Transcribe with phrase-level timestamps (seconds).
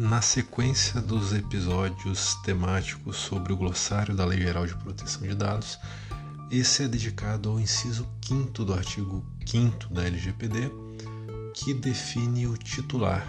[0.00, 5.76] Na sequência dos episódios temáticos sobre o glossário da Lei Geral de Proteção de Dados,
[6.52, 10.70] esse é dedicado ao inciso 5 do artigo 5 da LGPD,
[11.52, 13.26] que define o titular.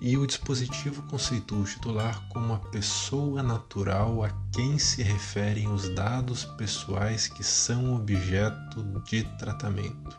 [0.00, 5.90] E o dispositivo conceitua o titular como a pessoa natural a quem se referem os
[5.90, 10.18] dados pessoais que são objeto de tratamento.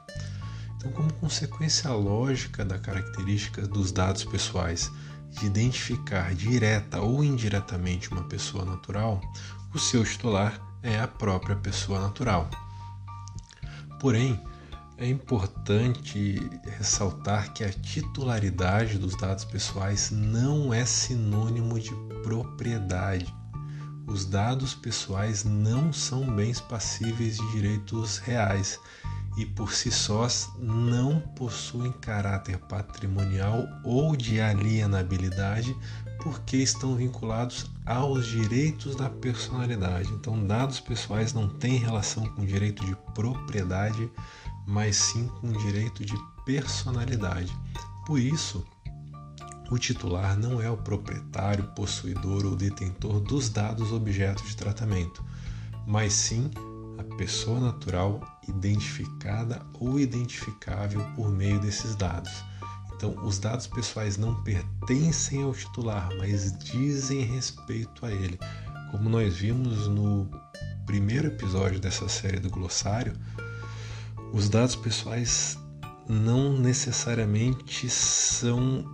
[0.75, 4.91] Então, como consequência lógica da característica dos dados pessoais
[5.29, 9.21] de identificar direta ou indiretamente uma pessoa natural,
[9.73, 12.49] o seu titular é a própria pessoa natural.
[13.99, 14.41] Porém,
[14.97, 23.31] é importante ressaltar que a titularidade dos dados pessoais não é sinônimo de propriedade.
[24.07, 28.79] Os dados pessoais não são bens passíveis de direitos reais
[29.37, 35.75] e por si sós não possuem caráter patrimonial ou de alienabilidade
[36.23, 40.11] porque estão vinculados aos direitos da personalidade.
[40.11, 44.09] Então, dados pessoais não têm relação com direito de propriedade,
[44.65, 47.55] mas sim com direito de personalidade.
[48.07, 48.65] Por isso,
[49.69, 55.23] o titular não é o proprietário, possuidor ou detentor dos dados objeto de tratamento,
[55.85, 56.49] mas sim
[56.97, 62.31] a pessoa natural identificada ou identificável por meio desses dados.
[62.95, 68.39] Então, os dados pessoais não pertencem ao titular, mas dizem respeito a ele.
[68.91, 70.27] Como nós vimos no
[70.85, 73.13] primeiro episódio dessa série do glossário,
[74.33, 75.59] os dados pessoais
[76.09, 78.85] não necessariamente são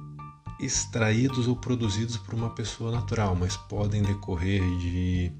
[0.59, 5.31] extraídos ou produzidos por uma pessoa natural, mas podem decorrer de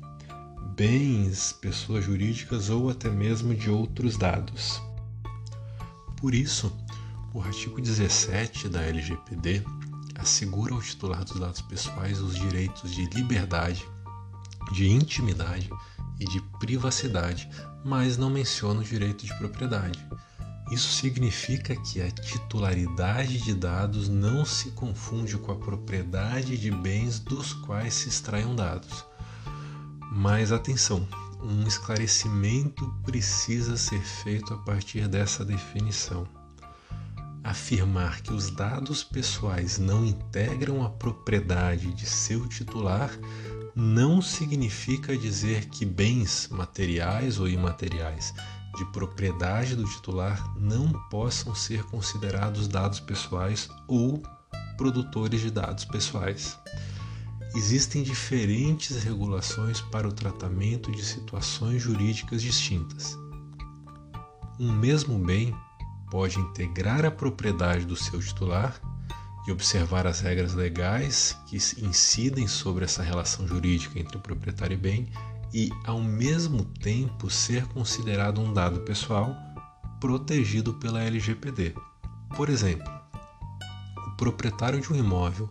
[0.75, 4.81] bens, pessoas jurídicas ou até mesmo de outros dados.
[6.17, 6.71] Por isso,
[7.33, 9.63] o artigo 17 da LGPD
[10.15, 13.85] assegura ao titular dos dados pessoais os direitos de liberdade,
[14.71, 15.69] de intimidade
[16.19, 17.49] e de privacidade,
[17.83, 19.99] mas não menciona o direito de propriedade.
[20.71, 27.19] Isso significa que a titularidade de dados não se confunde com a propriedade de bens
[27.19, 29.05] dos quais se extraem dados.
[30.15, 31.07] Mas atenção,
[31.41, 36.27] um esclarecimento precisa ser feito a partir dessa definição.
[37.43, 43.09] Afirmar que os dados pessoais não integram a propriedade de seu titular
[43.75, 48.35] não significa dizer que bens materiais ou imateriais
[48.77, 54.21] de propriedade do titular não possam ser considerados dados pessoais ou
[54.77, 56.55] produtores de dados pessoais
[57.55, 63.17] existem diferentes regulações para o tratamento de situações jurídicas distintas.
[64.59, 65.55] Um mesmo bem
[66.09, 68.79] pode integrar a propriedade do seu titular
[69.47, 74.77] e observar as regras legais que incidem sobre essa relação jurídica entre o proprietário e
[74.77, 75.07] bem
[75.53, 79.35] e, ao mesmo tempo, ser considerado um dado pessoal
[79.99, 81.75] protegido pela LGPD.
[82.35, 82.91] Por exemplo,
[84.07, 85.49] o proprietário de um imóvel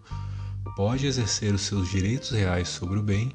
[0.76, 3.32] pode exercer os seus direitos reais sobre o bem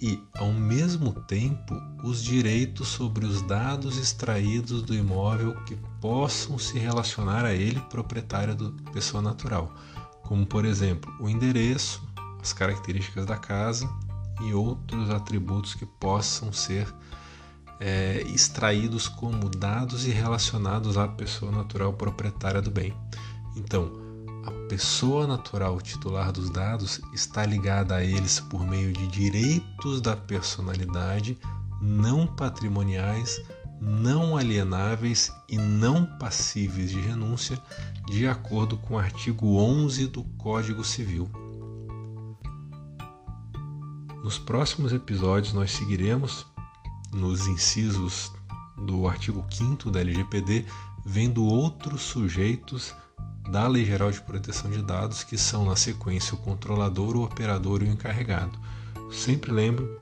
[0.00, 6.76] e, ao mesmo tempo, os direitos sobre os dados extraídos do imóvel que possam se
[6.76, 9.72] relacionar a ele, proprietário da pessoa natural,
[10.22, 12.02] como, por exemplo, o endereço,
[12.40, 13.88] as características da casa
[14.40, 16.92] e outros atributos que possam ser
[17.78, 22.92] é, extraídos como dados e relacionados à pessoa natural proprietária do bem.
[23.56, 24.01] Então,
[24.72, 31.38] pessoa natural titular dos dados está ligada a eles por meio de direitos da personalidade
[31.78, 33.38] não patrimoniais,
[33.78, 37.60] não alienáveis e não passíveis de renúncia,
[38.06, 41.28] de acordo com o artigo 11 do Código Civil.
[44.24, 46.46] Nos próximos episódios, nós seguiremos
[47.12, 48.32] nos incisos
[48.86, 50.64] do artigo 5 da LGPD,
[51.04, 52.94] vendo outros sujeitos
[53.50, 57.82] da Lei Geral de Proteção de Dados, que são na sequência o controlador, o operador
[57.82, 58.58] e o encarregado.
[59.10, 60.00] Sempre lembro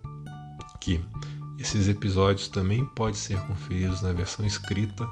[0.81, 1.01] que
[1.59, 5.09] esses episódios também podem ser conferidos na versão escrita